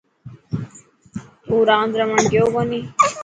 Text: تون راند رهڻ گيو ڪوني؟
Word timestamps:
تون 1.45 1.59
راند 1.69 1.91
رهڻ 1.99 2.19
گيو 2.31 2.45
ڪوني؟ 2.53 2.79